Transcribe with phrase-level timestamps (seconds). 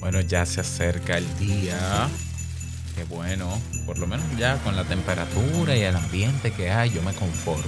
[0.00, 2.08] Bueno, ya se acerca el día.
[2.96, 3.48] Qué bueno.
[3.86, 7.64] Por lo menos ya con la temperatura y el ambiente que hay, yo me conformo.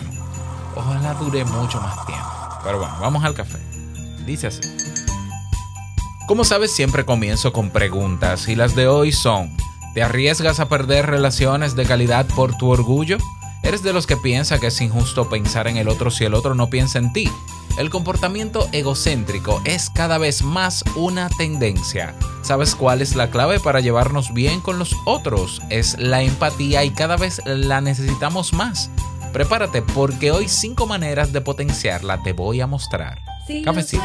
[0.75, 2.27] Ojalá dure mucho más tiempo.
[2.65, 3.59] Pero bueno, vamos al café.
[4.25, 4.61] Dice así.
[6.27, 9.55] Como sabes, siempre comienzo con preguntas y las de hoy son,
[9.93, 13.19] ¿te arriesgas a perder relaciones de calidad por tu orgullo?
[13.63, 16.55] ¿Eres de los que piensa que es injusto pensar en el otro si el otro
[16.55, 17.31] no piensa en ti?
[17.79, 22.15] El comportamiento egocéntrico es cada vez más una tendencia.
[22.43, 25.63] ¿Sabes cuál es la clave para llevarnos bien con los otros?
[25.71, 28.91] Es la empatía y cada vez la necesitamos más.
[29.33, 33.21] Prepárate porque hoy cinco maneras de potenciarla te voy a mostrar.
[33.65, 34.05] Cafecito.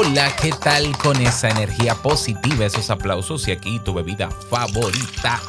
[0.00, 5.42] Hola, ¿qué tal con esa energía positiva, esos aplausos y aquí tu bebida favorita?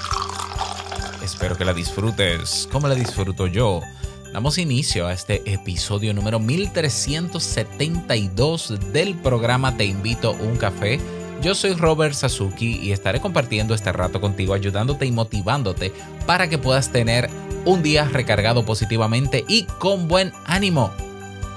[1.24, 3.82] Espero que la disfrutes como la disfruto yo.
[4.34, 11.00] Damos inicio a este episodio número 1372 del programa Te invito a un café.
[11.44, 15.94] Yo soy Robert Sasuki y estaré compartiendo este rato contigo, ayudándote y motivándote
[16.26, 17.30] para que puedas tener
[17.66, 20.92] un día recargado positivamente y con buen ánimo.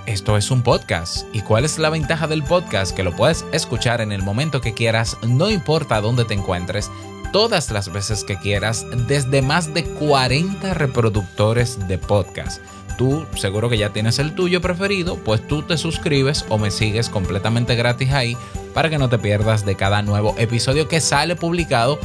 [0.07, 1.27] Esto es un podcast.
[1.33, 2.95] ¿Y cuál es la ventaja del podcast?
[2.95, 6.91] Que lo puedes escuchar en el momento que quieras, no importa dónde te encuentres,
[7.33, 12.61] todas las veces que quieras, desde más de 40 reproductores de podcast.
[12.99, 17.09] Tú seguro que ya tienes el tuyo preferido, pues tú te suscribes o me sigues
[17.09, 18.37] completamente gratis ahí
[18.75, 22.01] para que no te pierdas de cada nuevo episodio que sale publicado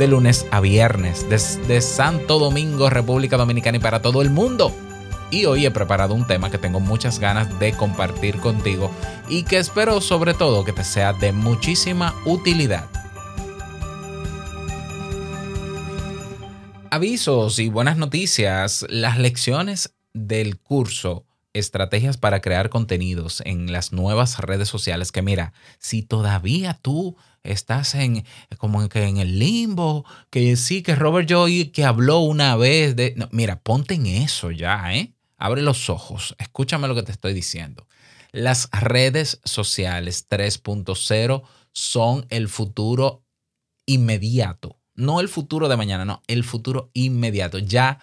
[0.00, 4.74] de lunes a viernes desde Santo Domingo, República Dominicana y para todo el mundo.
[5.30, 8.90] Y hoy he preparado un tema que tengo muchas ganas de compartir contigo
[9.28, 12.88] y que espero sobre todo que te sea de muchísima utilidad.
[16.90, 18.86] Avisos y buenas noticias.
[18.88, 21.26] Las lecciones del curso
[21.58, 27.94] Estrategias para crear contenidos en las nuevas redes sociales que mira, si todavía tú estás
[27.94, 28.24] en
[28.58, 33.14] como que en el limbo, que sí, que Robert Joy que habló una vez de...
[33.30, 35.15] mira, ponte en eso ya, ¿eh?
[35.36, 37.86] Abre los ojos, escúchame lo que te estoy diciendo.
[38.32, 41.42] Las redes sociales 3.0
[41.72, 43.22] son el futuro
[43.86, 44.78] inmediato.
[44.94, 47.58] No el futuro de mañana, no, el futuro inmediato.
[47.58, 48.00] Ya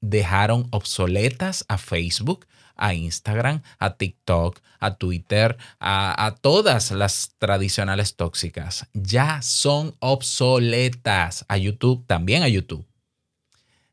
[0.00, 2.46] dejaron obsoletas a Facebook,
[2.76, 8.88] a Instagram, a TikTok, a Twitter, a, todas las tradicionales tóxicas.
[8.92, 11.44] Ya son obsoletas.
[11.48, 12.86] A YouTube, también a YouTube.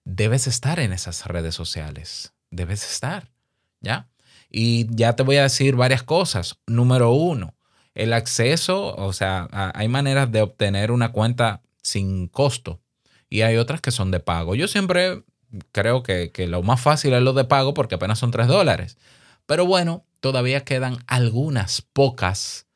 [0.04, 3.32] Debes estar en esas redes sociales debes estar,
[3.80, 4.10] ¿ya?
[4.50, 6.60] Y ya te voy a decir varias cosas.
[6.68, 7.56] Número uno,
[7.96, 12.82] el acceso, o sea, hay maneras de obtener una cuenta sin costo
[13.30, 14.56] y hay otras que son de pago.
[14.56, 15.24] Yo siempre
[15.72, 18.98] creo que, lo más fácil es lo de pago porque apenas son 3 dólares.
[19.46, 22.68] Pero bueno, todavía quedan algunas pocas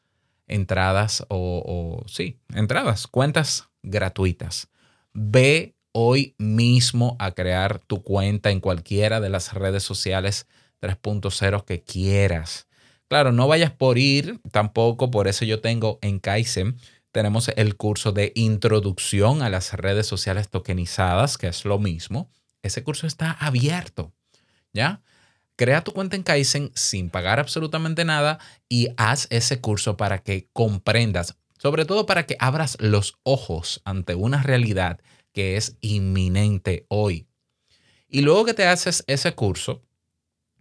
[0.48, 4.70] entradas o, o sí, entradas, cuentas gratuitas.
[5.14, 10.46] Ve hoy mismo a crear tu cuenta en cualquiera de las redes sociales
[10.82, 12.68] 3.0 que quieras.
[13.08, 16.76] Claro, no vayas por ir tampoco, por eso yo tengo en Kaizen,
[17.14, 22.30] tenemos el curso de introducción a las redes sociales tokenizadas, que es lo mismo.
[22.62, 24.12] Ese curso está abierto,
[24.74, 25.02] ¿ya?
[25.56, 30.50] Crea tu cuenta en Kaizen sin pagar absolutamente nada y haz ese curso para que
[30.52, 35.00] comprendas, sobre todo para que abras los ojos ante una realidad
[35.36, 37.28] que es inminente hoy.
[38.08, 39.84] Y luego que te haces ese curso,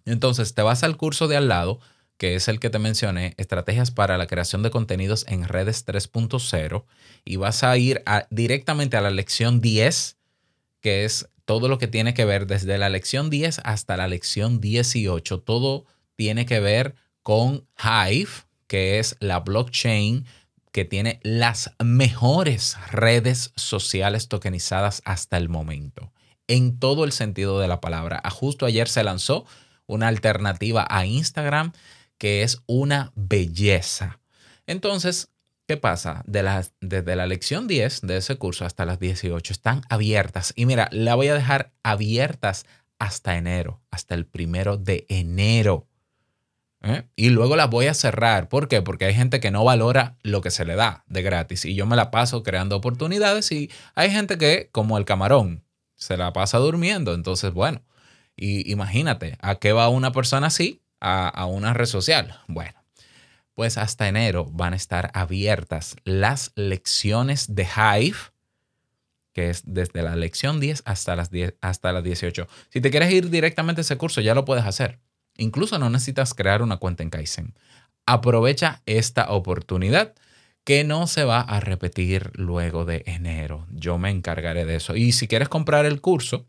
[0.04, 1.78] entonces te vas al curso de al lado,
[2.16, 6.84] que es el que te mencioné, Estrategias para la creación de contenidos en redes 3.0,
[7.24, 10.16] y vas a ir directamente a la lección 10,
[10.80, 14.60] que es todo lo que tiene que ver desde la lección 10 hasta la lección
[14.60, 15.38] 18.
[15.40, 15.86] Todo
[16.16, 18.30] tiene que ver con Hive,
[18.66, 20.26] que es la blockchain
[20.74, 26.12] que tiene las mejores redes sociales tokenizadas hasta el momento,
[26.48, 28.20] en todo el sentido de la palabra.
[28.28, 29.46] Justo ayer se lanzó
[29.86, 31.70] una alternativa a Instagram
[32.18, 34.18] que es una belleza.
[34.66, 35.28] Entonces,
[35.68, 36.24] ¿qué pasa?
[36.26, 36.42] De
[36.80, 40.52] desde la lección 10 de ese curso hasta las 18 están abiertas.
[40.56, 42.66] Y mira, la voy a dejar abiertas
[42.98, 45.86] hasta enero, hasta el primero de enero.
[46.84, 47.04] ¿Eh?
[47.16, 48.48] Y luego las voy a cerrar.
[48.48, 48.82] ¿Por qué?
[48.82, 51.64] Porque hay gente que no valora lo que se le da de gratis.
[51.64, 55.64] Y yo me la paso creando oportunidades y hay gente que, como el camarón,
[55.96, 57.14] se la pasa durmiendo.
[57.14, 57.82] Entonces, bueno,
[58.36, 60.82] y imagínate, ¿a qué va una persona así?
[61.00, 62.40] A, a una red social.
[62.46, 62.82] Bueno,
[63.54, 68.16] pues hasta enero van a estar abiertas las lecciones de Hive
[69.34, 72.46] que es desde la lección 10 hasta las, 10, hasta las 18.
[72.70, 75.00] Si te quieres ir directamente a ese curso, ya lo puedes hacer.
[75.36, 77.54] Incluso no necesitas crear una cuenta en Kaizen.
[78.06, 80.14] Aprovecha esta oportunidad
[80.64, 83.66] que no se va a repetir luego de enero.
[83.70, 84.96] Yo me encargaré de eso.
[84.96, 86.46] Y si quieres comprar el curso,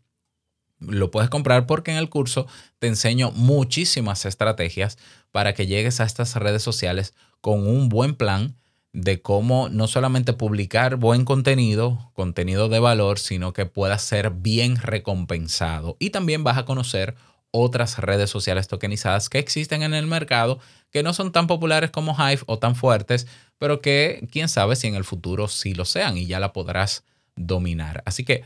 [0.78, 2.46] lo puedes comprar porque en el curso
[2.78, 4.98] te enseño muchísimas estrategias
[5.32, 8.56] para que llegues a estas redes sociales con un buen plan
[8.92, 14.76] de cómo no solamente publicar buen contenido, contenido de valor, sino que pueda ser bien
[14.76, 15.96] recompensado.
[15.98, 17.14] Y también vas a conocer
[17.56, 20.60] otras redes sociales tokenizadas que existen en el mercado,
[20.90, 23.26] que no son tan populares como Hive o tan fuertes,
[23.58, 27.04] pero que quién sabe si en el futuro sí lo sean y ya la podrás
[27.34, 28.02] dominar.
[28.04, 28.44] Así que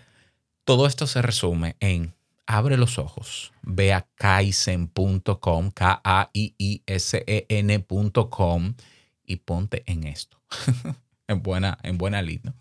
[0.65, 2.15] todo esto se resume en
[2.47, 6.35] abre los ojos, ve a kaizen.com, K-A-I-I-S-E-N.com
[9.25, 10.41] y ponte en esto.
[11.29, 12.53] en, buena, en buena línea.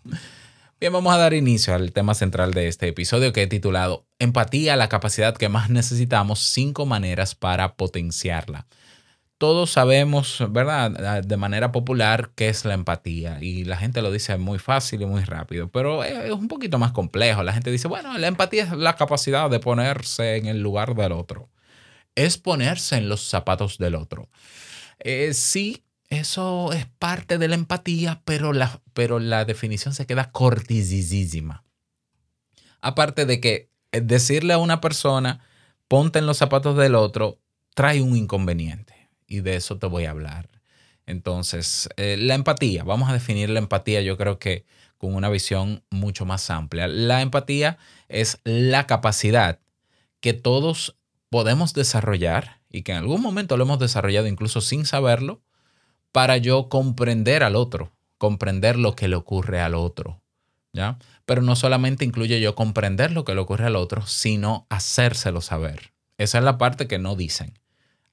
[0.80, 4.76] Bien, vamos a dar inicio al tema central de este episodio que he titulado Empatía,
[4.76, 8.66] la capacidad que más necesitamos, cinco maneras para potenciarla.
[9.36, 11.22] Todos sabemos, ¿verdad?
[11.22, 15.06] De manera popular qué es la empatía y la gente lo dice muy fácil y
[15.06, 17.42] muy rápido, pero es un poquito más complejo.
[17.42, 21.12] La gente dice, bueno, la empatía es la capacidad de ponerse en el lugar del
[21.12, 21.50] otro.
[22.14, 24.30] Es ponerse en los zapatos del otro.
[24.98, 30.32] Eh, sí, eso es parte de la empatía, pero la, pero la definición se queda
[30.32, 31.64] cortisísima.
[32.80, 35.40] Aparte de que eh, decirle a una persona,
[35.88, 37.38] ponte en los zapatos del otro,
[37.74, 39.08] trae un inconveniente.
[39.26, 40.50] Y de eso te voy a hablar.
[41.06, 44.64] Entonces, eh, la empatía, vamos a definir la empatía, yo creo que
[44.98, 46.88] con una visión mucho más amplia.
[46.88, 47.78] La empatía
[48.08, 49.60] es la capacidad
[50.20, 50.96] que todos
[51.30, 55.40] podemos desarrollar y que en algún momento lo hemos desarrollado incluso sin saberlo,
[56.12, 60.20] para yo comprender al otro, comprender lo que le ocurre al otro.
[60.72, 60.98] ¿ya?
[61.26, 65.92] Pero no solamente incluye yo comprender lo que le ocurre al otro, sino hacérselo saber.
[66.18, 67.58] Esa es la parte que no dicen.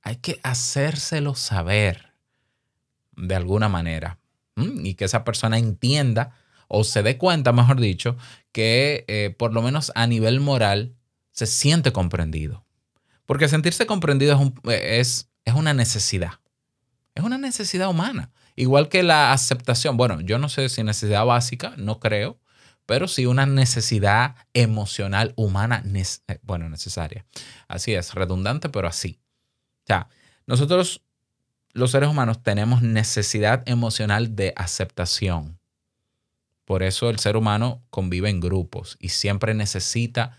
[0.02, 2.14] Hay que hacérselo saber
[3.16, 4.20] de alguna manera
[4.56, 6.36] y que esa persona entienda
[6.68, 8.18] o se dé cuenta, mejor dicho,
[8.52, 10.96] que eh, por lo menos a nivel moral
[11.32, 12.66] se siente comprendido.
[13.26, 16.40] Porque sentirse comprendido es, es una necesidad.
[17.18, 18.30] Es una necesidad humana.
[18.56, 19.98] Igual que la aceptación.
[19.98, 22.40] Bueno, yo no sé si necesidad básica, no creo,
[22.86, 27.26] pero sí una necesidad emocional humana, eh, bueno, necesaria.
[27.68, 29.20] Así es, redundante, pero así.
[29.86, 30.10] O sea,
[30.46, 31.02] nosotros,
[31.74, 35.60] los seres humanos, tenemos necesidad emocional de aceptación.
[36.66, 40.38] Por eso el ser humano convive en grupos y siempre necesita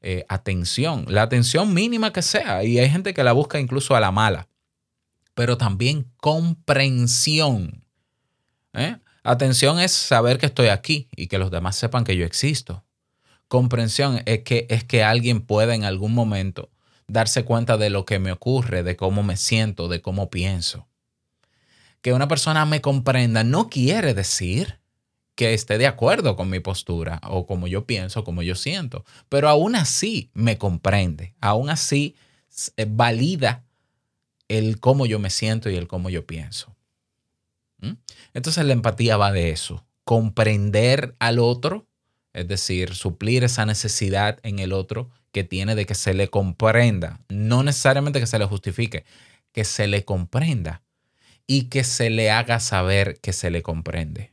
[0.00, 2.64] eh, atención, la atención mínima que sea.
[2.64, 4.48] Y hay gente que la busca incluso a la mala
[5.34, 7.84] pero también comprensión.
[8.72, 8.98] ¿eh?
[9.22, 12.84] Atención es saber que estoy aquí y que los demás sepan que yo existo.
[13.48, 16.70] Comprensión es que, es que alguien pueda en algún momento
[17.06, 20.86] darse cuenta de lo que me ocurre, de cómo me siento, de cómo pienso.
[22.00, 24.78] Que una persona me comprenda no quiere decir
[25.34, 29.48] que esté de acuerdo con mi postura o como yo pienso, como yo siento, pero
[29.48, 32.14] aún así me comprende, aún así
[32.76, 33.64] eh, valida
[34.48, 36.74] el cómo yo me siento y el cómo yo pienso.
[37.78, 37.92] ¿Mm?
[38.34, 41.86] Entonces la empatía va de eso, comprender al otro,
[42.32, 47.20] es decir, suplir esa necesidad en el otro que tiene de que se le comprenda,
[47.28, 49.04] no necesariamente que se le justifique,
[49.52, 50.82] que se le comprenda
[51.46, 54.32] y que se le haga saber que se le comprende.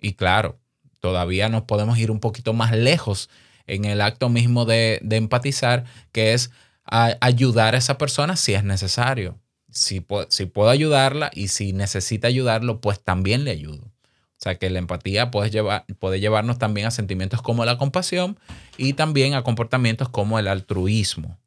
[0.00, 0.58] Y claro,
[1.00, 3.30] todavía nos podemos ir un poquito más lejos
[3.66, 6.50] en el acto mismo de, de empatizar, que es
[6.86, 9.38] a ayudar a esa persona si es necesario.
[9.70, 13.84] Si, si puedo ayudarla y si necesita ayudarlo, pues también le ayudo.
[13.84, 18.38] O sea que la empatía puede, llevar, puede llevarnos también a sentimientos como la compasión
[18.76, 21.38] y también a comportamientos como el altruismo,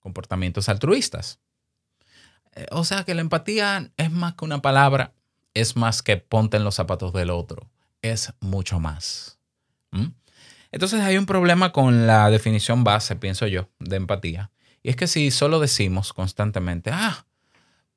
[0.00, 1.40] comportamientos altruistas.
[2.54, 5.12] Eh, o sea que la empatía es más que una palabra,
[5.52, 7.68] es más que ponte en los zapatos del otro,
[8.02, 9.38] es mucho más.
[9.90, 10.08] ¿Mm?
[10.70, 14.50] Entonces hay un problema con la definición base, pienso yo, de empatía.
[14.82, 17.26] Y es que si solo decimos constantemente, ah,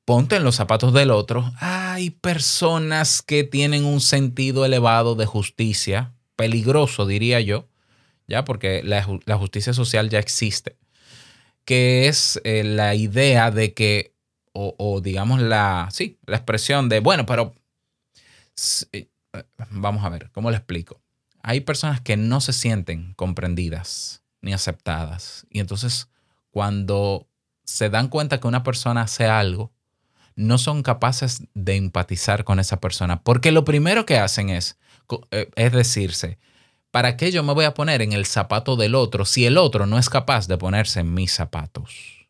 [0.04, 6.14] ponte en los zapatos del otro, hay personas que tienen un sentido elevado de justicia,
[6.36, 7.68] peligroso diría yo,
[8.28, 9.02] ya porque la,
[9.36, 10.76] justicia social ya existe,
[11.64, 14.14] que es eh, la idea de que,
[14.52, 17.54] o, digamos la, sí, la expresión de, bueno, pero
[18.92, 19.08] eh,
[19.70, 21.02] vamos a ver, ¿cómo le explico?
[21.42, 25.46] Hay personas que no se sienten comprendidas ni aceptadas.
[25.50, 26.08] Y entonces
[26.56, 27.28] cuando
[27.64, 29.74] se dan cuenta que una persona hace algo,
[30.36, 33.22] no son capaces de empatizar con esa persona.
[33.22, 34.78] Porque lo primero que hacen es,
[35.32, 36.38] eh, es decirse,
[36.90, 39.84] ¿para qué yo me voy a poner en el zapato del otro si el otro
[39.84, 42.26] no es capaz de ponerse en mis zapatos?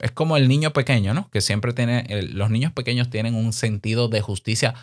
[0.00, 1.30] Es como el niño pequeño, ¿no?
[1.30, 4.74] Que siempre tiene, los niños pequeños tienen un sentido de justicia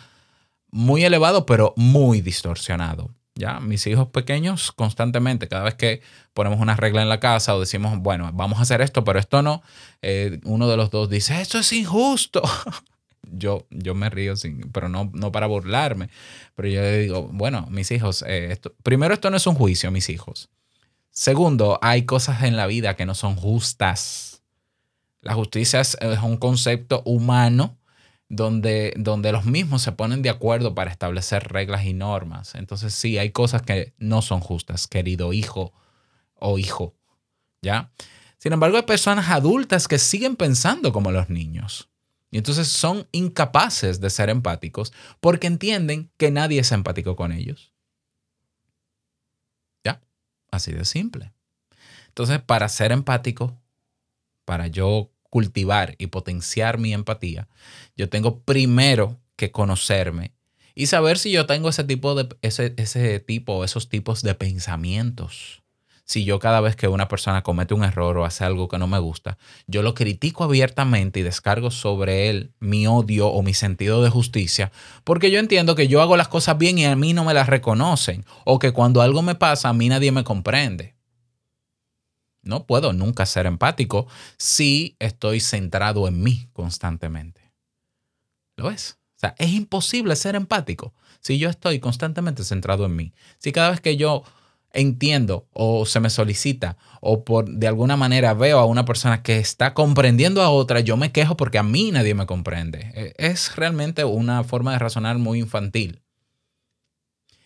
[0.70, 3.14] muy elevado, pero muy distorsionado.
[3.38, 6.02] Ya, mis hijos pequeños constantemente, cada vez que
[6.34, 9.42] ponemos una regla en la casa o decimos, bueno, vamos a hacer esto, pero esto
[9.42, 9.62] no,
[10.02, 12.42] eh, uno de los dos dice, esto es injusto.
[13.22, 16.10] yo, yo me río, sin, pero no, no para burlarme.
[16.56, 20.08] Pero yo digo, bueno, mis hijos, eh, esto, primero esto no es un juicio, mis
[20.08, 20.48] hijos.
[21.12, 24.42] Segundo, hay cosas en la vida que no son justas.
[25.20, 27.77] La justicia es un concepto humano
[28.28, 32.54] donde, donde los mismos se ponen de acuerdo para establecer reglas y normas.
[32.54, 35.72] Entonces sí, hay cosas que no son justas, querido hijo
[36.34, 36.94] o hijo,
[37.62, 37.90] ¿ya?
[38.38, 41.88] Sin embargo, hay personas adultas que siguen pensando como los niños.
[42.30, 47.72] Y entonces son incapaces de ser empáticos porque entienden que nadie es empático con ellos.
[49.82, 50.02] ¿Ya?
[50.50, 51.32] Así de simple.
[52.08, 53.58] Entonces, para ser empático,
[54.44, 57.48] para yo cultivar y potenciar mi empatía,
[57.96, 60.32] yo tengo primero que conocerme
[60.74, 65.62] y saber si yo tengo ese tipo de ese, ese tipo, esos tipos de pensamientos.
[66.04, 68.86] Si yo cada vez que una persona comete un error o hace algo que no
[68.86, 74.02] me gusta, yo lo critico abiertamente y descargo sobre él mi odio o mi sentido
[74.02, 74.72] de justicia,
[75.04, 77.48] porque yo entiendo que yo hago las cosas bien y a mí no me las
[77.48, 80.97] reconocen, o que cuando algo me pasa a mí nadie me comprende.
[82.48, 84.06] No puedo nunca ser empático
[84.38, 87.52] si estoy centrado en mí constantemente.
[88.56, 88.98] ¿Lo ves?
[89.16, 93.12] O sea, es imposible ser empático si yo estoy constantemente centrado en mí.
[93.36, 94.22] Si cada vez que yo
[94.72, 99.38] entiendo o se me solicita o por de alguna manera veo a una persona que
[99.38, 102.92] está comprendiendo a otra, yo me quejo porque a mí nadie me comprende.
[102.94, 106.00] E, es realmente una forma de razonar muy infantil.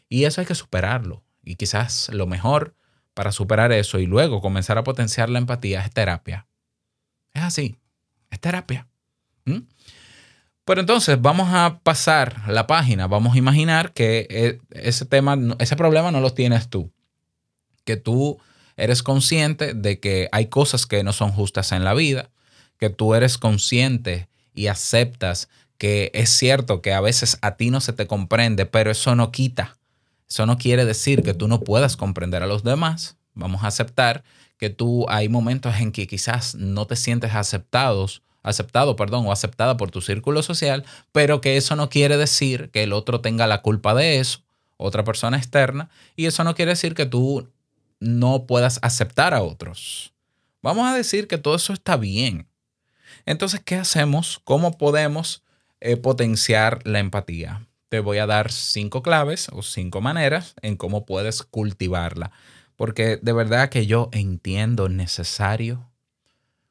[0.09, 1.25] Y eso hay que superarlo.
[1.42, 2.76] Y quizás lo mejor
[3.14, 6.47] para superar eso y luego comenzar a potenciar la empatía es terapia.
[7.35, 7.76] Es así,
[8.31, 8.87] es terapia.
[10.64, 15.76] Pero entonces vamos a pasar la página, vamos a imaginar que e, ese tema, ese
[15.76, 16.92] problema no lo tienes tú,
[17.85, 18.40] que tú
[18.76, 22.31] eres consciente de que hay cosas que no son justas en la vida,
[22.78, 27.81] que tú eres consciente y aceptas que es cierto que a veces a ti no
[27.81, 29.76] se te comprende, pero eso no quita
[30.33, 33.19] eso no quiere decir que tú no puedas comprender a los demás.
[33.35, 34.25] Vamos a aceptar
[34.57, 39.77] que tú hay momentos en que quizás no te sientes aceptados, aceptado, perdón, o aceptada
[39.77, 43.61] por tu círculo social, pero que eso no quiere decir que el otro tenga la
[43.61, 44.39] culpa de eso,
[44.79, 47.51] otra persona externa, y eso no quiere decir que tú
[48.01, 50.15] no puedas aceptar a otros.
[50.62, 52.49] Vamos a decir que todo eso está bien.
[53.27, 54.41] Entonces, ¿qué hacemos?
[54.45, 55.43] ¿Cómo podemos
[55.83, 57.67] eh, potenciar la empatía?
[57.93, 62.33] Te voy a dar cinco claves o cinco maneras en cómo puedes cultivarla.
[62.75, 65.91] Porque de verdad que yo entiendo necesario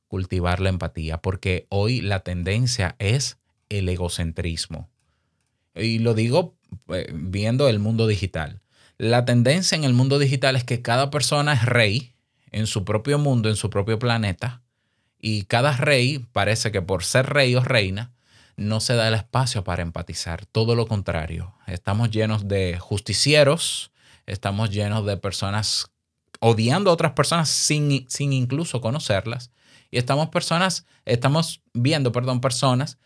[0.07, 3.37] cultivar la empatía, porque hoy la tendencia es
[3.69, 4.89] el egocentrismo.
[5.75, 6.55] Y lo digo
[6.87, 8.59] eh, viendo el mundo digital.
[8.97, 12.15] La tendencia en el mundo digital es que cada persona es rey
[12.49, 14.63] en su propio mundo, en su propio planeta,
[15.19, 18.11] y cada rey parece que por ser rey o reina,
[18.57, 21.55] no se da el espacio para empatizar, todo lo contrario.
[21.67, 23.91] Estamos llenos de justicieros,
[24.25, 25.91] estamos llenos de personas
[26.39, 29.51] odiando a otras personas sin, sin incluso conocerlas.
[29.91, 32.97] Y estamos personas, estamos viendo, perdón, personas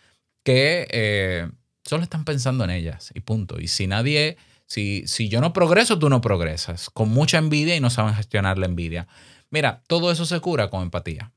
[0.43, 1.49] que eh,
[1.83, 3.59] solo están pensando en ellas y punto.
[3.59, 4.37] Y si nadie,
[4.67, 6.89] si, si yo no progreso, tú no progresas.
[6.89, 9.07] Con mucha envidia y no saben gestionar la envidia.
[9.49, 11.33] Mira, todo eso se cura con empatía.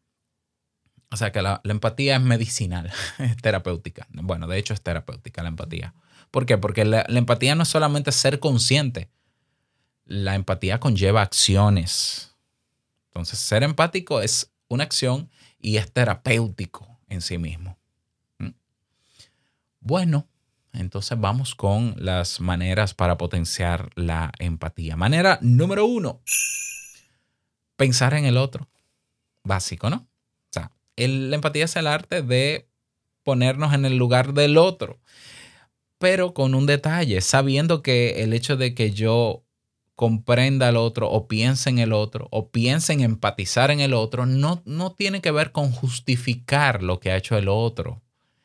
[1.11, 4.07] O sea que la, empatía es medicinal, es terapéutica.
[4.11, 5.95] Bueno, de hecho es terapéutica la empatía.
[6.31, 6.59] ¿Por qué?
[6.59, 9.11] Porque la, empatía no es solamente ser consciente.
[10.05, 12.37] La empatía conlleva acciones.
[13.07, 17.79] Entonces, ser empático es una acción y es terapéutico en sí mismo.
[18.39, 18.51] ¿Mm?
[19.81, 20.29] Bueno,
[20.75, 24.97] Entonces vamos con las maneras para potenciar la empatía.
[24.97, 26.23] Manera número uno,
[27.77, 28.69] pensar en el otro.
[29.43, 30.08] Básico, ¿no?
[30.99, 32.69] Sea, la empatía es el arte de
[33.23, 34.99] ponernos en el lugar del otro,
[35.99, 39.45] pero con un detalle, sabiendo que el hecho de que yo
[39.95, 44.27] comprenda al otro o piense en el otro o piense en empatizar en el otro,
[44.27, 48.01] no, no tiene que ver con justificar lo que ha hecho el otro.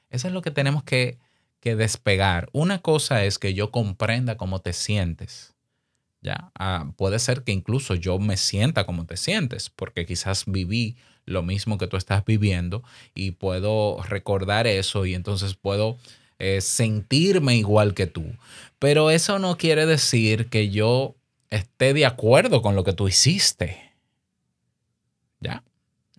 [0.09, 1.19] Eso es lo que tenemos que,
[1.59, 2.49] que despegar.
[2.53, 5.52] Una cosa es que yo comprenda cómo te sientes.
[6.55, 11.43] Ah, puede ser que incluso yo me sienta como te sientes, porque quizás viví lo
[11.43, 15.97] mismo que tú estás viviendo y puedo recordar eso y entonces puedo
[16.39, 18.25] eh, sentirme igual que tú.
[18.79, 21.15] Pero eso no quiere decir que yo
[21.49, 23.93] esté de acuerdo con lo que tú hiciste.
[25.39, 25.63] ¿Ya?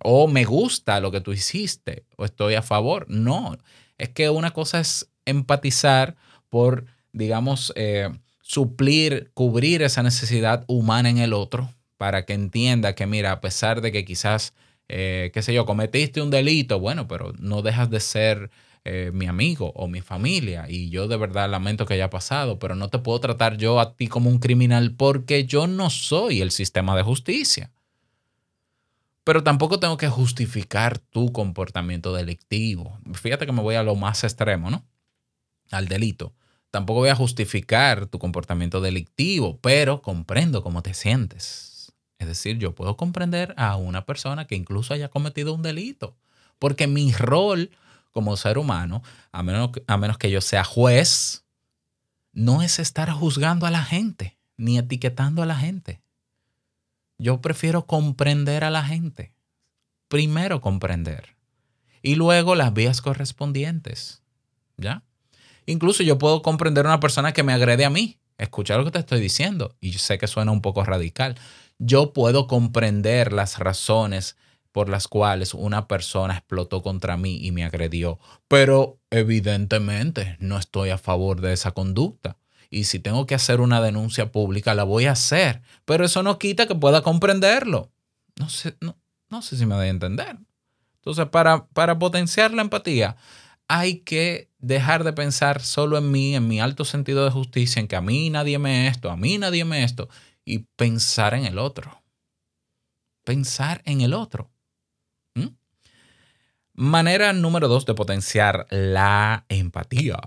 [0.03, 3.07] O me gusta lo que tú hiciste, o estoy a favor.
[3.09, 3.57] No,
[3.99, 6.17] es que una cosa es empatizar
[6.51, 8.11] por, digamos, eh,
[8.45, 13.81] suplir, cubrir esa necesidad humana en el otro para que entienda que, mira, a pesar
[13.81, 14.53] de que quizás,
[14.89, 18.51] eh, qué sé yo, cometiste un delito, bueno, pero no dejas de ser
[18.85, 22.77] eh, mi amigo o mi familia y yo de verdad lamento que haya pasado, pero
[22.77, 26.51] no te puedo tratar yo a ti como un criminal porque yo no soy el
[26.51, 27.73] sistema de justicia.
[29.25, 32.99] Pero tampoco tengo que justificar tu comportamiento delictivo.
[33.15, 34.85] Fíjate que me voy a lo más extremo, ¿no?
[35.71, 36.35] Al delito.
[36.75, 41.93] Tampoco voy a justificar tu comportamiento delictivo, pero comprendo cómo te sientes.
[42.19, 46.17] Es decir, yo puedo comprender a una persona que incluso haya cometido un delito,
[46.59, 47.71] porque mi rol
[48.11, 51.45] como ser humano, a menos, a menos que yo sea juez,
[52.33, 56.03] no es estar juzgando a la gente ni etiquetando a la gente.
[57.19, 59.33] Yo prefiero comprender a la gente.
[60.09, 61.37] Primero comprender.
[62.03, 64.25] Y luego las vías correspondientes.
[64.77, 65.05] ¿Ya?
[65.67, 68.19] Incluso yo puedo comprender a una persona que me agrede a mí.
[68.39, 69.77] Escuchar lo que te estoy diciendo.
[69.81, 71.37] Y yo sé que suena un poco radical.
[71.79, 74.37] Yo puedo comprender las razones
[74.73, 78.19] por las cuales una persona explotó contra mí y me agredió.
[78.49, 82.37] Pero evidentemente no estoy a favor de esa conducta.
[82.71, 85.63] Y si tengo que hacer una denuncia pública, la voy a hacer.
[85.85, 87.93] Pero eso no quita que pueda comprenderlo.
[88.37, 88.99] No sé, no,
[89.31, 90.39] no sé si me doy a entender.
[90.97, 93.17] Entonces, para, para potenciar la empatía,
[93.69, 97.89] hay que dejar de pensar solo en mí, en mi alto sentido de justicia, en
[97.89, 100.09] que a mí nadie me esto, a mí nadie me esto,
[100.45, 102.03] y pensar en el otro.
[103.25, 104.51] Pensar en el otro.
[106.77, 110.19] Manera número dos de potenciar la empatía.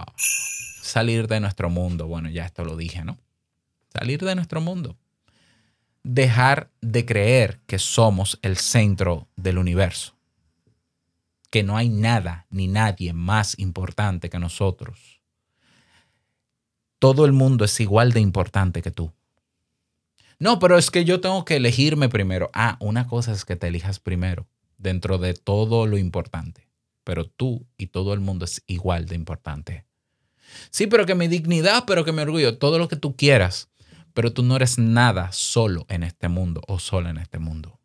[0.82, 2.08] Salir de nuestro mundo.
[2.08, 3.18] Bueno, ya esto lo dije, ¿no?
[3.92, 4.96] Salir de nuestro mundo.
[6.04, 10.17] Dejar de creer que somos el centro del universo.
[11.50, 15.22] Que no hay nada ni nadie más importante que nosotros.
[17.00, 19.14] Todo el mundo es igual de importante que tú.
[20.40, 22.50] No, pero es que yo tengo que elegirme primero.
[22.54, 26.68] Ah, una cosa es que te elijas primero dentro de todo lo importante,
[27.04, 29.86] pero tú y todo el mundo es igual de importante.
[30.70, 33.70] Sí, pero que mi dignidad, pero que mi orgullo, todo lo que tú quieras,
[34.14, 37.80] pero tú no eres nada solo en este mundo o sola en este mundo.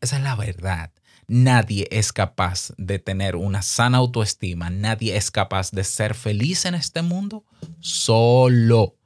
[0.00, 0.92] Esa es la verdad.
[1.28, 6.74] Nadie es capaz de tener una sana autoestima, nadie es capaz de ser feliz en
[6.74, 7.44] este mundo
[7.80, 8.96] solo.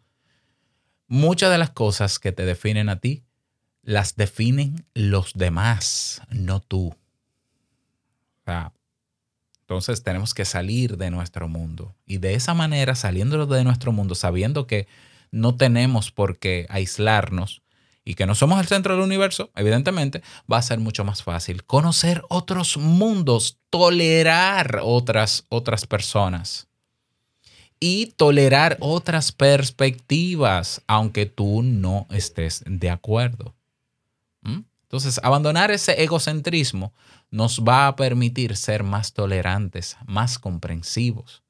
[1.09, 3.23] Muchas de las cosas que te definen a ti
[3.83, 6.95] las definen los demás, no tú.
[9.61, 11.95] entonces tenemos que salir de nuestro mundo.
[12.05, 14.89] Y de esa manera, saliendo de nuestro mundo, sabiendo que
[15.31, 17.63] no tenemos por qué aislarnos
[18.07, 21.65] y que no somos el centro del universo, evidentemente, va a ser mucho más fácil
[21.65, 26.69] conocer otros mundos, tolerar otras, otras personas
[27.81, 33.55] y tolerar otras perspectivas, aunque tú no estés de acuerdo.
[34.45, 36.95] Entonces, abandonar ese egocentrismo
[37.33, 41.43] nos va a permitir ser más tolerantes, más comprensivos.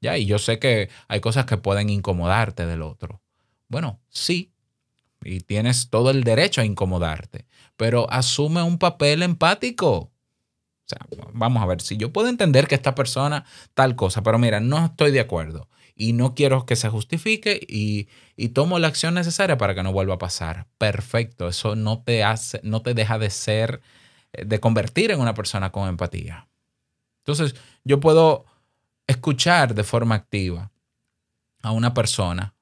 [0.00, 3.20] Ya, y yo sé que hay cosas que pueden incomodarte del otro.
[3.68, 4.52] Bueno, sí,
[5.22, 9.96] y tienes todo el derecho a incomodarte, pero asume un papel empático.
[9.96, 10.10] O
[10.86, 14.60] sea, vamos a ver, si yo puedo entender que esta persona tal cosa, pero mira,
[14.60, 18.08] no estoy de acuerdo y no quiero que se justifique y,
[18.54, 20.68] tomo la acción necesaria para que no vuelva a pasar.
[20.78, 23.82] Perfecto, eso no te hace, no te deja de ser,
[24.32, 26.48] eh, de convertir en una persona con empatía.
[27.18, 28.46] Entonces, yo puedo
[29.08, 30.70] escuchar de forma activa
[31.62, 32.54] a una persona,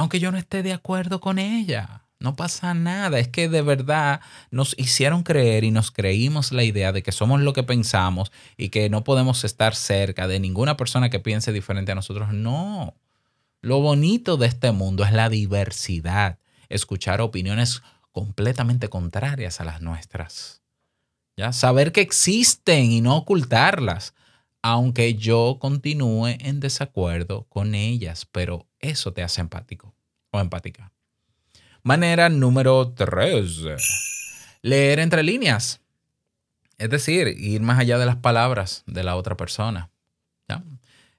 [0.00, 2.04] aunque yo no esté de acuerdo con ella.
[2.20, 6.92] No pasa nada, es que de verdad nos hicieron creer y nos creímos la idea
[6.92, 11.10] de que somos lo que pensamos y que no podemos estar cerca de ninguna persona
[11.10, 12.32] que piense diferente a nosotros.
[12.32, 12.94] No.
[13.60, 16.38] Lo bonito de este mundo es la diversidad,
[16.70, 20.62] escuchar opiniones completamente contrarias a las nuestras.
[21.36, 21.52] ¿Ya?
[21.52, 24.14] Saber que existen y no ocultarlas,
[24.62, 29.94] aunque yo continúe en desacuerdo con ellas, pero eso te hace empático
[30.30, 30.92] o empática.
[31.82, 33.64] Manera número 3.
[34.62, 35.80] Leer entre líneas.
[36.76, 39.90] Es decir, ir más allá de las palabras de la otra persona.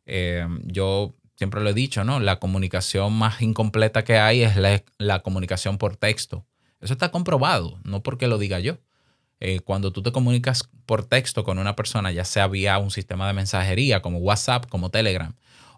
[0.06, 2.19] Eh, yo siempre lo he dicho, ¿no?
[2.19, 4.56] La comunicación más incompleta que hay es
[4.97, 6.45] la, comunicación por texto.
[6.82, 8.77] Eso está comprobado, no porque lo diga yo.
[9.43, 13.25] Eh, cuando tú te comunicas por texto con una persona, ya sea vía un sistema
[13.27, 15.36] de mensajería como WhatsApp, como Telegram,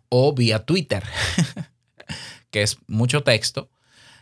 [0.10, 1.02] o vía Twitter,
[2.52, 3.70] que es mucho texto,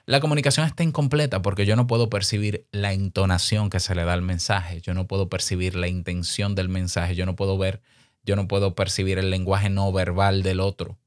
[0.05, 4.13] la comunicación está incompleta porque yo no puedo percibir la entonación que se le da
[4.13, 7.81] al mensaje, yo no puedo percibir la intención del mensaje, yo no puedo ver,
[8.23, 10.99] yo no puedo percibir el lenguaje no verbal del otro.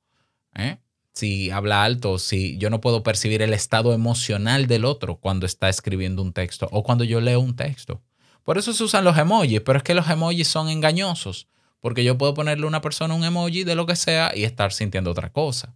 [0.56, 0.78] ¿eh?
[1.12, 5.68] Si habla alto, si yo no puedo percibir el estado emocional del otro cuando está
[5.68, 8.02] escribiendo un texto o cuando yo leo un texto.
[8.44, 11.48] Por eso se usan los emojis, pero es que los emojis son engañosos,
[11.80, 14.72] porque yo puedo ponerle a una persona un emoji de lo que sea y estar
[14.72, 15.74] sintiendo otra cosa.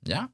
[0.00, 0.30] ¿Ya?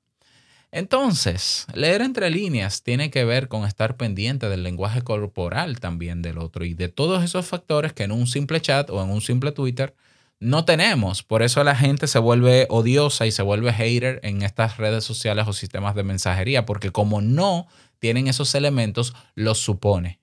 [0.71, 6.39] Entonces, leer entre líneas tiene que ver con estar pendiente del lenguaje corporal también del
[6.39, 9.53] otro y de todos esos factores que en un simple chat o en un simple
[9.53, 9.95] Twitter
[10.39, 11.23] no tenemos.
[11.23, 15.47] Por eso la gente se vuelve odiosa y se vuelve hater en estas redes sociales
[15.49, 17.67] o sistemas de mensajería, porque como no
[17.99, 20.21] tienen esos elementos, los supone.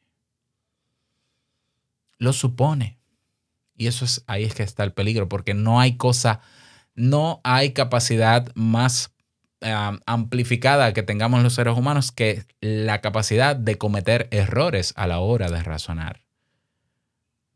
[2.24, 3.00] Los supone.
[3.76, 6.40] Y eso es ahí es que está el peligro, porque no hay cosa,
[6.96, 9.14] no hay capacidad más
[10.06, 15.50] amplificada que tengamos los seres humanos que la capacidad de cometer errores a la hora
[15.50, 16.22] de razonar.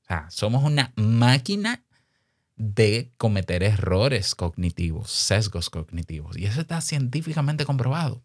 [0.04, 1.84] O sea, somos una máquina
[2.56, 6.38] de cometer errores cognitivos, sesgos cognitivos.
[6.38, 8.24] Y eso está científicamente comprobado.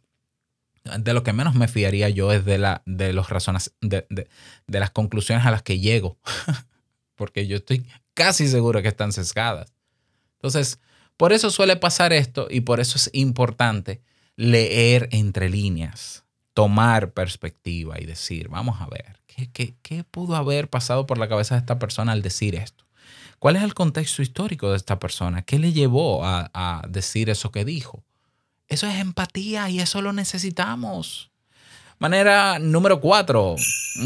[0.85, 4.81] De lo que menos me fiaría yo es de, la, de, los razones, de, de
[4.81, 6.19] las conclusiones a las que llego.
[7.15, 9.73] Porque yo estoy casi seguro que están sesgadas.
[10.35, 10.81] Entonces,
[11.17, 14.03] por eso suele pasar esto y por eso es importante
[14.37, 21.07] leer entre líneas, tomar perspectiva y decir, vamos a ver, ¿qué, qué, pudo haber pasado
[21.07, 22.85] por la cabeza de esta persona al decir esto?
[23.39, 25.43] ¿Cuál es el contexto histórico de esta persona?
[25.43, 28.05] ¿Qué le llevó a, a decir eso que dijo?
[28.73, 31.31] Eso es empatía y eso lo necesitamos.
[31.99, 33.57] Manera número cuatro,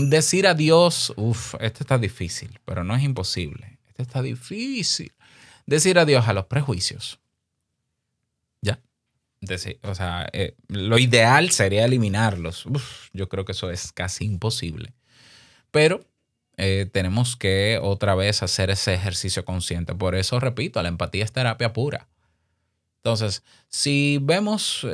[0.08, 1.12] decir adiós.
[1.16, 3.78] Uf, esto está difícil, pero no es imposible.
[3.86, 5.12] Esto está difícil
[5.66, 7.20] decir adiós a los prejuicios.
[8.60, 8.80] ¿Ya?
[9.82, 12.66] o sea, eh, lo ideal sería eliminarlos.
[13.12, 14.94] yo creo que eso es casi imposible.
[15.70, 16.04] Pero
[16.56, 19.94] eh, tenemos que otra vez hacer ese ejercicio consciente.
[19.94, 22.08] Por eso, repito, la empatía es terapia pura.
[23.06, 24.84] Entonces, si vemos,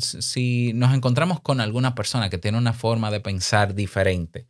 [0.00, 4.48] si nos encontramos con alguna persona que tiene una forma de pensar diferente,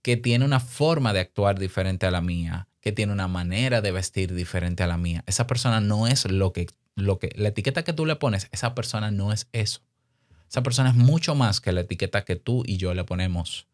[0.00, 3.92] que tiene una forma de actuar diferente a la mía, que tiene una manera de
[3.92, 5.22] vestir diferente a la mía.
[5.26, 8.74] Esa persona no es lo que, lo que, la etiqueta que tú le pones, esa
[8.74, 9.82] persona no es eso.
[10.48, 13.66] Esa persona es mucho más que la etiqueta que tú y yo le ponemos.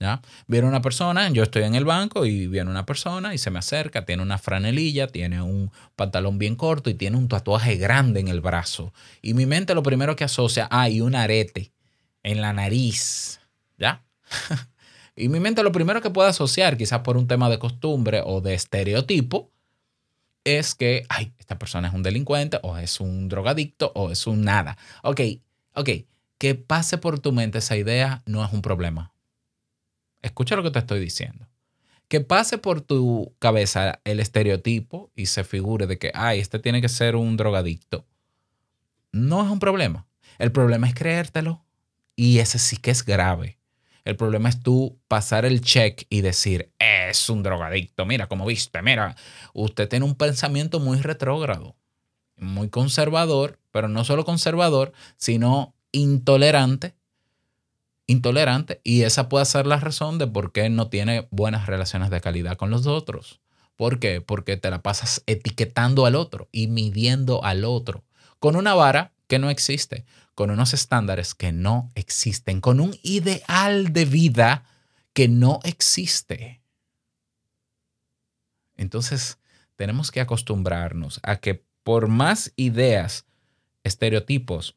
[0.00, 0.22] ¿Ya?
[0.46, 3.58] Viene una persona, yo estoy en el banco y viene una persona y se me
[3.58, 8.28] acerca, tiene una franelilla, tiene un pantalón bien corto y tiene un tatuaje grande en
[8.28, 8.94] el brazo.
[9.20, 11.72] Y mi mente lo primero que asocia, hay un arete
[12.22, 13.40] en la nariz.
[13.78, 14.02] ¿Ya?
[15.16, 18.40] Y mi mente lo primero que puede asociar, quizás por un tema de costumbre o
[18.40, 19.50] de estereotipo,
[20.44, 24.42] es que, ay, esta persona es un delincuente o es un drogadicto o es un
[24.44, 24.78] nada.
[25.02, 25.20] Ok,
[25.74, 25.90] ok,
[26.38, 29.12] que pase por tu mente esa idea no es un problema.
[30.22, 31.48] Escucha lo que te estoy diciendo.
[32.08, 36.80] Que pase por tu cabeza el estereotipo y se figure de que, ay, este tiene
[36.80, 38.04] que ser un drogadicto,
[39.12, 40.06] no es un problema.
[40.38, 41.64] El problema es creértelo
[42.16, 43.58] y ese sí que es grave.
[44.04, 48.06] El problema es tú pasar el check y decir, es un drogadicto.
[48.06, 49.14] Mira, como viste, mira,
[49.52, 51.76] usted tiene un pensamiento muy retrógrado,
[52.36, 56.94] muy conservador, pero no solo conservador, sino intolerante.
[58.10, 58.80] Intolerante.
[58.82, 62.56] Y esa puede ser la razón de por qué no tiene buenas relaciones de calidad
[62.56, 63.40] con los otros.
[63.76, 64.20] ¿Por qué?
[64.20, 68.02] Porque te la pasas etiquetando al otro y midiendo al otro
[68.40, 73.92] con una vara que no existe, con unos estándares que no existen, con un ideal
[73.92, 74.64] de vida
[75.12, 76.64] que no existe.
[78.76, 79.38] Entonces,
[79.76, 83.24] tenemos que acostumbrarnos a que por más ideas,
[83.84, 84.74] estereotipos,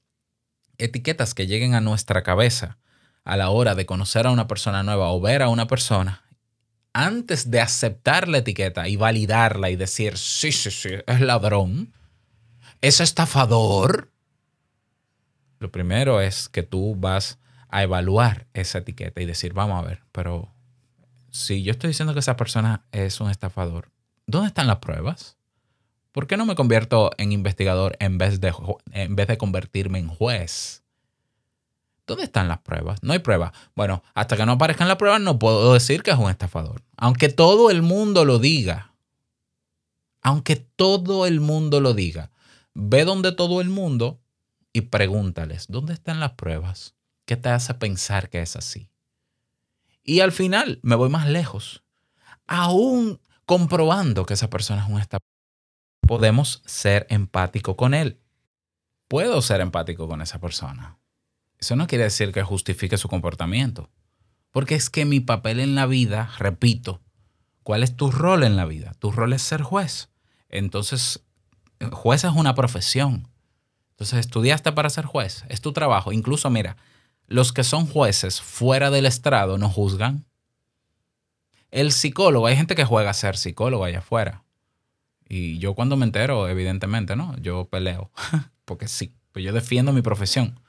[0.78, 2.78] etiquetas que lleguen a nuestra cabeza,
[3.24, 6.24] a la hora de conocer a una persona nueva o ver a una persona,
[6.94, 11.94] antes de aceptar la etiqueta y validarla y decir, sí, sí, sí, es ladrón,
[12.82, 14.12] es estafador,
[15.60, 20.04] lo primero es que tú vas a evaluar esa etiqueta y decir, vamos a ver,
[20.12, 20.54] pero
[21.32, 23.90] si yo estoy diciendo que esa persona es un estafador,
[24.28, 25.38] ¿dónde están las pruebas?
[26.12, 28.54] ¿Por qué no me convierto en investigador en vez de,
[28.92, 30.83] en vez de convertirme en juez?
[32.06, 33.02] ¿Dónde están las pruebas?
[33.02, 33.52] No hay pruebas.
[33.76, 36.84] Bueno, hasta que no aparezcan las pruebas no puedo decir que es un estafador.
[36.98, 38.94] Aunque todo el mundo lo diga.
[40.22, 42.32] Aunque todo el mundo lo diga.
[42.74, 44.20] Ve donde todo el mundo
[44.74, 46.96] y pregúntales, ¿dónde están las pruebas?
[47.26, 48.90] ¿Qué te hace pensar que es así?
[50.04, 51.84] Y al final me voy más lejos.
[52.48, 55.30] Aún comprobando que esa persona es un estafador,
[56.02, 58.20] podemos ser empático con él.
[59.08, 60.98] Puedo ser empático con esa persona.
[61.64, 63.90] Eso no quiere decir que justifique su comportamiento.
[64.52, 67.00] Porque es que mi papel en la vida, repito,
[67.64, 68.92] ¿cuál es tu rol en la vida?
[69.00, 70.10] Tu rol es ser juez.
[70.50, 71.24] Entonces,
[71.94, 73.30] juez es una profesión.
[73.92, 75.46] Entonces, estudiaste para ser juez.
[75.48, 76.12] Es tu trabajo.
[76.12, 76.76] Incluso, mira,
[77.28, 80.26] los que son jueces fuera del estrado no juzgan.
[81.72, 84.44] El psicólogo, hay gente que juega a ser psicólogo allá afuera.
[85.30, 87.38] Y yo cuando me entero, evidentemente, ¿no?
[87.38, 88.12] Yo peleo.
[88.66, 90.60] Porque sí, pues yo defiendo mi profesión.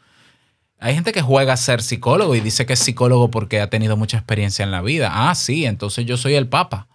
[0.85, 3.97] Hay gente que juega a ser psicólogo y dice que es psicólogo porque ha tenido
[3.97, 5.09] mucha experiencia en la vida.
[5.11, 6.89] Ah, sí, entonces yo soy el papa.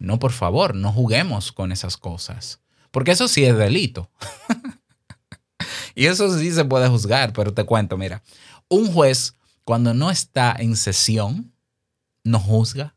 [0.00, 2.58] No, por favor, no juguemos con esas cosas.
[2.90, 4.10] Porque eso sí es delito.
[5.94, 8.24] y eso sí se puede juzgar, pero te cuento, mira,
[8.68, 11.52] un juez cuando no está en sesión,
[12.24, 12.96] no juzga.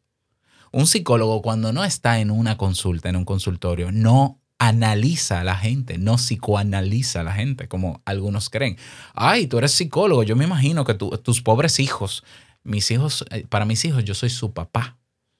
[0.71, 5.55] Un psicólogo cuando no está en una consulta, en un consultorio, no analiza a la
[5.55, 8.77] gente, no psicoanaliza a la gente, como algunos creen.
[9.15, 12.23] Ay, tú eres psicólogo, yo me imagino que tus pobres hijos,
[12.63, 14.97] mis hijos, eh, para mis hijos yo soy su papá.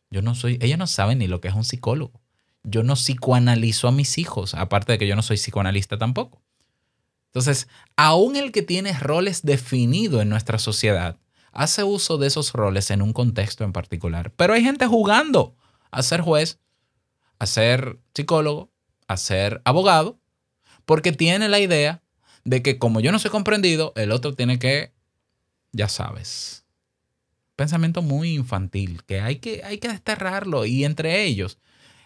[0.09, 2.19] Yo no soy, ellos no saben ni lo que es un psicólogo.
[2.63, 6.41] Yo no psicoanalizo a mis hijos, aparte de que yo no soy psicoanalista tampoco.
[7.27, 11.19] Entonces, aún el que tiene roles definidos en nuestra sociedad,
[11.51, 14.31] hace uso de esos roles en un contexto en particular.
[14.31, 15.55] Pero hay gente jugando
[15.91, 16.59] a ser juez,
[17.37, 18.68] a ser psicólogo,
[19.09, 20.19] a ser abogado,
[20.85, 22.01] porque tiene la idea
[22.45, 24.93] de que como yo no soy comprendido, el otro tiene que,
[25.71, 26.63] ya sabes,
[27.55, 30.65] pensamiento muy infantil, que hay que, hay que desterrarlo.
[30.65, 31.57] Y entre ellos,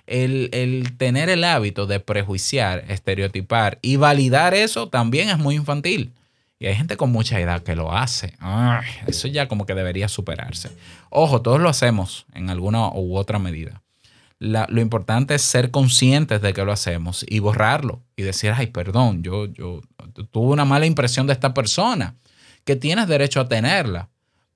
[0.08, 6.14] el, tener el hábito de prejuiciar, estereotipar y validar eso también es muy infantil.
[6.58, 8.34] Y hay gente con mucha edad que lo hace.
[9.08, 10.70] eso ya como que debería superarse.
[11.10, 13.84] Ojo, todos lo hacemos en alguna u otra medida.
[14.44, 19.24] Lo importante es ser conscientes de que lo hacemos y borrarlo y decir, ay, perdón,
[19.24, 19.82] yo, yo
[20.32, 22.16] tuve una mala impresión de esta persona,
[22.66, 24.10] que tienes derecho a tenerla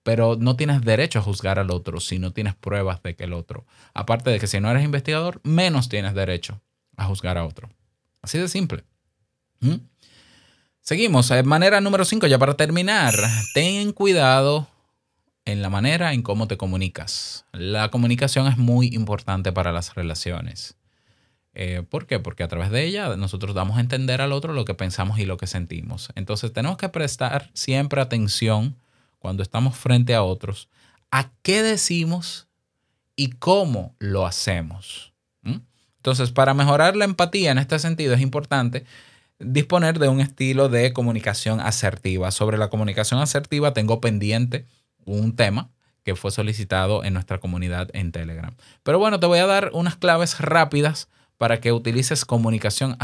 [0.07, 3.33] pero no tienes derecho a juzgar al otro si no tienes pruebas de que el
[3.33, 3.65] otro.
[3.93, 6.61] Aparte de que si no eres investigador, menos tienes derecho
[6.95, 7.69] a juzgar a otro.
[8.21, 8.85] Así de simple.
[9.59, 9.75] ¿Mm?
[10.79, 11.29] Seguimos.
[11.31, 13.15] Eh, manera número 5, ya para terminar.
[13.53, 14.69] Ten cuidado
[15.47, 17.45] en la manera en cómo te comunicas.
[17.53, 20.75] La comunicación es muy importante para las relaciones.
[21.53, 22.19] Eh, ¿Por qué?
[22.19, 25.25] Porque a través de ella nosotros damos a entender al otro lo que pensamos y
[25.25, 26.09] lo que sentimos.
[26.15, 28.75] Entonces tenemos que prestar siempre atención
[29.19, 30.67] cuando estamos frente a otros,
[31.11, 32.49] a qué decimos
[33.15, 35.13] y cómo lo hacemos.
[35.97, 38.85] Entonces, para mejorar la empatía en este sentido es importante
[39.39, 42.31] disponer de un estilo de comunicación asertiva.
[42.31, 44.65] Sobre la comunicación asertiva tengo pendiente
[45.07, 45.71] un tema
[46.03, 48.55] que fue solicitado en nuestra comunidad en Telegram.
[48.83, 52.97] Pero bueno, te voy a dar unas claves rápidas para que utilices comunicación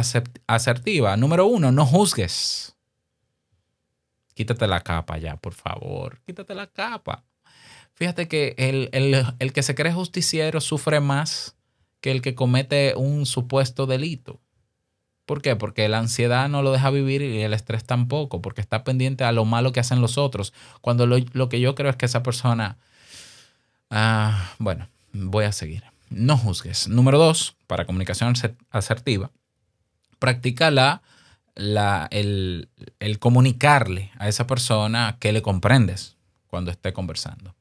[0.47, 1.17] asertiva.
[1.17, 2.75] Número uno, no juzgues.
[4.33, 6.19] Quítate la capa ya, por favor.
[6.25, 7.23] Quítate la capa.
[7.93, 11.55] Fíjate que el, que se cree justiciero sufre más
[12.01, 14.41] que el que comete un supuesto delito.
[15.25, 15.55] ¿Por qué?
[15.55, 19.31] Porque la ansiedad no lo deja vivir y el estrés tampoco, porque está pendiente a
[19.31, 20.53] lo malo que hacen los otros.
[20.81, 22.77] Cuando lo, que yo creo es que esa persona...
[23.89, 25.83] Ah, bueno, voy a seguir.
[26.09, 26.87] No juzgues.
[26.87, 28.33] Número dos, para comunicación
[28.71, 29.31] asertiva,
[30.19, 31.01] practica la
[31.55, 32.67] el,
[33.19, 37.55] comunicarle a esa persona que le comprendes cuando esté conversando.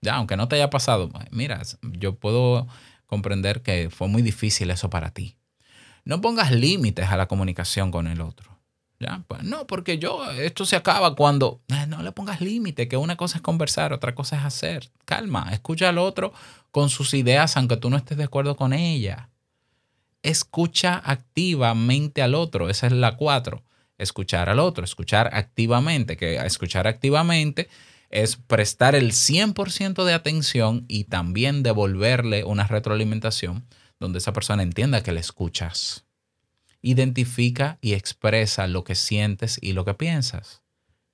[0.00, 2.66] Ya, aunque no te haya pasado, mira, yo puedo
[3.06, 5.36] comprender que fue muy difícil eso para ti.
[6.10, 8.58] No pongas límites a la comunicación con el otro.
[8.98, 9.24] ¿Ya?
[9.28, 11.62] Pues, no, porque yo, esto se acaba cuando...
[11.68, 14.90] Eh, no le pongas límite, que una cosa es conversar, otra cosa es hacer.
[15.06, 16.34] Calma, escucha al otro
[16.70, 19.30] con sus ideas, aunque tú no estés de acuerdo con ella
[20.22, 22.68] escucha activamente al otro.
[22.68, 23.62] Esa es la cuatro.
[23.98, 26.16] Escuchar al otro, escuchar activamente.
[26.16, 27.68] Que escuchar activamente
[28.10, 33.64] es prestar el 100% de atención y también devolverle una retroalimentación
[34.00, 36.04] donde esa persona entienda que le escuchas.
[36.82, 40.62] Identifica y expresa lo que sientes y lo que piensas.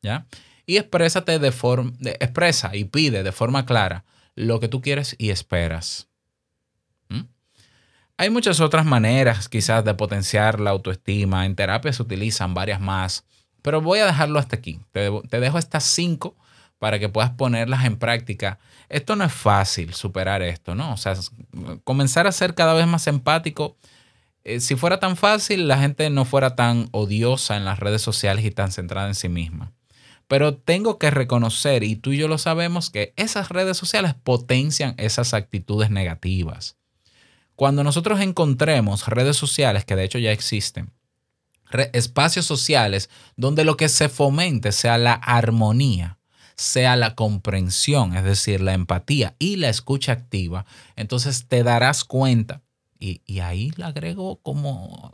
[0.01, 0.27] ¿Ya?
[0.65, 4.05] Y exprésate de forma, expresa y pide de forma clara
[4.37, 6.09] lo que tú quieres y esperas.
[8.19, 11.45] Hay muchas otras maneras quizás de potenciar la autoestima.
[11.45, 13.25] En terapia se utilizan varias más,
[13.61, 14.81] pero voy a dejarlo hasta aquí.
[14.93, 16.35] Te, te dejo estas cinco
[16.79, 18.59] para que puedas ponerlas en práctica.
[18.89, 20.93] Esto no es fácil superar esto, ¿no?
[20.93, 21.15] O sea,
[21.85, 23.77] comenzar a ser cada vez más empático.
[24.45, 28.45] Eh, si fuera tan fácil, la gente no fuera tan odiosa en las redes sociales
[28.45, 29.73] y tan centrada en sí misma.
[30.29, 34.95] Pero tengo que reconocer, y tú y yo lo sabemos, que esas redes sociales potencian
[34.99, 36.77] esas actitudes negativas.
[37.55, 40.93] Cuando nosotros encontremos redes sociales, que de hecho ya existen,
[41.93, 46.16] espacios sociales donde lo que se fomente sea la armonía,
[46.57, 50.65] sea la comprensión, es decir, la empatía y la escucha activa,
[50.97, 52.63] entonces te darás cuenta,
[52.99, 55.13] y, ahí la agrego como,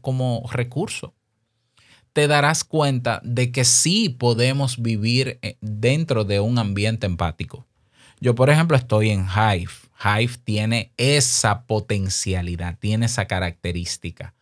[0.00, 1.14] como recurso,
[2.12, 7.66] te darás cuenta de que sí podemos vivir eh, dentro de un ambiente empático.
[8.20, 9.72] Yo, por ejemplo, estoy en Hive.
[10.02, 14.34] Hive tiene esa potencialidad, tiene esa característica.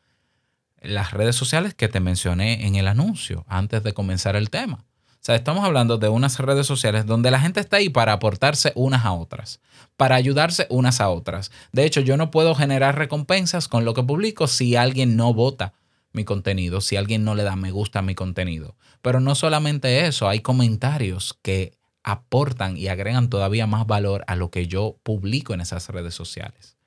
[0.81, 4.85] Las redes sociales que te mencioné en el anuncio antes de comenzar el tema.
[5.21, 9.05] Sea, estamos hablando de unas redes sociales donde la gente está ahí para aportarse unas
[9.05, 9.61] a otras,
[9.99, 11.51] para ayudarse unas a otras.
[11.73, 15.75] De hecho, yo no puedo generar recompensas con lo que publico si alguien no vota
[16.13, 18.77] mi contenido, si alguien no le da me gusta a mi contenido.
[19.03, 24.51] Pero no solamente eso, hay comentarios que aportan y agregan todavía más valor a lo
[24.51, 26.79] que yo publico en esas redes sociales.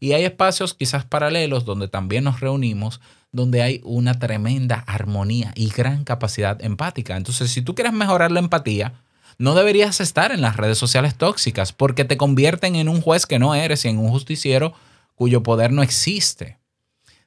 [0.00, 3.02] Y hay espacios quizás paralelos donde también nos reunimos
[3.36, 7.16] donde hay una tremenda armonía y gran capacidad empática.
[7.16, 8.94] Entonces, si tú quieres mejorar la empatía,
[9.38, 13.38] no deberías estar en las redes sociales tóxicas porque te convierten en un juez que
[13.38, 14.72] no eres y en un justiciero
[15.14, 16.58] cuyo poder no existe.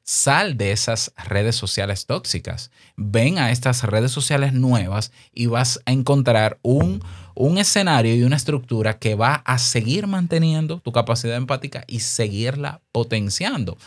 [0.03, 2.71] Sal de esas redes sociales tóxicas.
[2.97, 7.03] Ven a estas redes sociales nuevas y vas a encontrar un,
[7.35, 12.81] un escenario y una estructura que va a seguir manteniendo tu capacidad empática y seguirla
[12.91, 13.77] potenciando.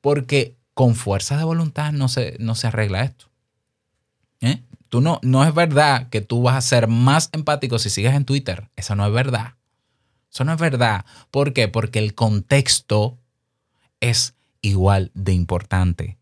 [0.00, 3.26] Porque con fuerza de voluntad no se, no se arregla esto.
[4.40, 4.62] ¿Eh?
[4.88, 8.24] Tú no, no es verdad que tú vas a ser más empático si sigues en
[8.24, 8.70] Twitter.
[8.76, 9.56] Eso no es verdad.
[10.32, 11.04] Eso no es verdad.
[11.30, 11.68] ¿Por qué?
[11.68, 13.18] Porque el contexto
[14.00, 16.16] es igual de importante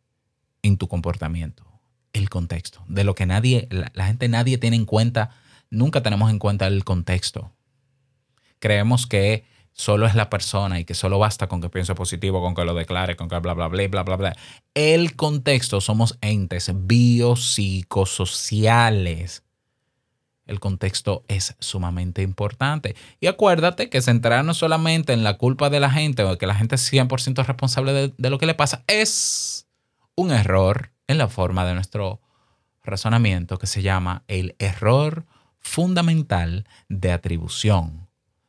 [0.63, 1.65] en tu comportamiento.
[2.13, 2.83] El contexto.
[2.89, 5.31] De lo que nadie, la, la gente nadie tiene en cuenta,
[5.71, 7.53] nunca tenemos en cuenta el contexto.
[8.59, 9.45] Creemos que
[9.79, 12.75] solo es la persona y que solo basta con que piense positivo, con que lo
[12.75, 14.37] declare, con que bla, bla, bla, bla, bla, bla.
[14.75, 19.45] El contexto, somos entes biopsicosociales.
[20.47, 22.97] El contexto es sumamente importante.
[23.21, 26.75] Y acuérdate que centrarnos solamente en la culpa de la gente o que la gente
[26.75, 29.69] es 100% responsable de, de lo que le pasa es
[30.17, 32.21] un error en la forma de nuestro
[32.83, 35.25] razonamiento que se llama el error
[35.61, 38.08] fundamental de atribución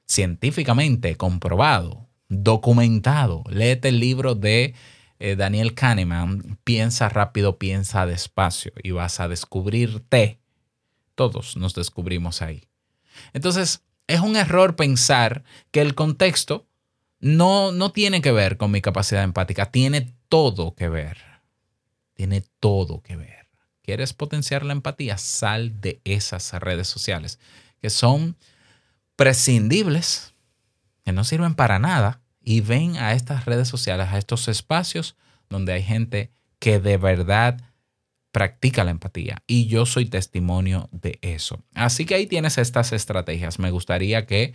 [0.10, 3.43] científicamente comprobado, documentado.
[3.50, 4.74] Léete el libro de
[5.19, 10.39] eh, Daniel Kahneman, Piensa rápido, piensa despacio, y vas a descubrirte.
[11.15, 12.67] Todos nos descubrimos ahí.
[13.34, 16.67] Entonces, es un error pensar que el contexto
[17.19, 21.17] no, no tiene que ver con mi capacidad empática, tiene todo que ver.
[22.13, 23.48] Tiene todo que ver.
[23.84, 25.17] ¿Quieres potenciar la empatía?
[25.17, 27.39] Sal de esas redes sociales
[27.82, 28.36] que son
[29.20, 30.34] prescindibles,
[31.04, 35.18] que no sirven para nada, y ven a estas redes sociales, a estos espacios
[35.50, 37.60] donde hay gente que de verdad
[38.32, 39.44] practica la empatía.
[39.46, 41.62] Y yo soy testimonio de eso.
[41.74, 43.60] Así que ahí tienes estas estrategias.
[43.60, 44.54] Me gustaría que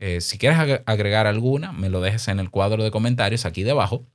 [0.00, 4.08] eh, si quieres agregar alguna, me lo dejes en el cuadro de comentarios aquí debajo.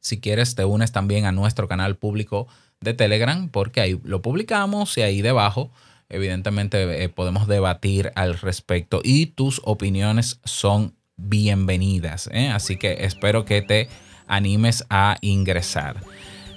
[0.00, 2.48] Si quieres, te unes también a nuestro canal público
[2.80, 5.70] de Telegram, porque ahí lo publicamos y ahí debajo
[6.08, 12.28] evidentemente eh, podemos debatir al respecto y tus opiniones son bienvenidas.
[12.32, 12.48] ¿eh?
[12.48, 13.88] Así que espero que te
[14.26, 15.96] animes a ingresar.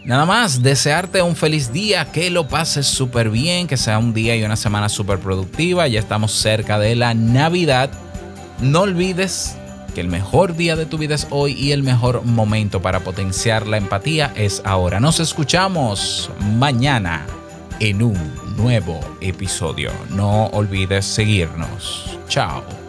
[0.03, 4.35] Nada más, desearte un feliz día, que lo pases súper bien, que sea un día
[4.35, 5.87] y una semana súper productiva.
[5.87, 7.91] Ya estamos cerca de la Navidad.
[8.61, 9.57] No olvides
[9.93, 13.67] que el mejor día de tu vida es hoy y el mejor momento para potenciar
[13.67, 14.99] la empatía es ahora.
[14.99, 17.27] Nos escuchamos mañana
[17.81, 19.91] en un nuevo episodio.
[20.11, 22.15] No olvides seguirnos.
[22.27, 22.80] Chao.